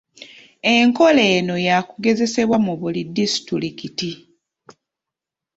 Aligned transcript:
Enkola 0.73 1.23
eno 1.37 1.55
ya 1.67 1.77
kugezesebwa 1.87 2.57
mu 2.65 2.73
disitulikiti. 3.17 4.11